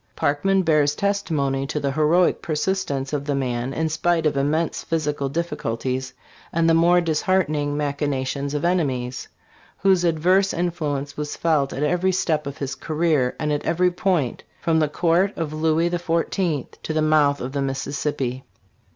Parkman 0.15 0.63
bears 0.63 0.95
testimony 0.95 1.67
to 1.67 1.79
the 1.79 1.91
heroic 1.91 2.41
persistence 2.41 3.13
of 3.13 3.23
the 3.25 3.35
man 3.35 3.71
in 3.71 3.87
spite 3.87 4.25
of 4.25 4.35
immense 4.35 4.83
physical 4.83 5.29
difficulties 5.29 6.11
and 6.51 6.67
the 6.67 6.73
more 6.73 7.01
disheartening 7.01 7.77
machina 7.77 8.25
tions 8.25 8.55
of 8.55 8.65
enemies, 8.65 9.27
whose 9.77 10.03
adverse 10.03 10.55
influence 10.55 11.15
was 11.17 11.35
felt 11.35 11.71
at 11.71 11.83
every 11.83 12.11
step 12.11 12.47
of 12.47 12.57
his 12.57 12.73
career 12.73 13.35
and 13.39 13.53
at 13.53 13.63
every 13.63 13.91
point, 13.91 14.41
from 14.59 14.79
the 14.79 14.89
court 14.89 15.37
of 15.37 15.53
Louis 15.53 15.91
XIV. 15.91 16.81
to 16.81 16.93
the 16.93 17.03
mouth 17.03 17.39
of 17.39 17.51
the 17.51 17.61
Missis 17.61 18.03
sippi. 18.03 18.41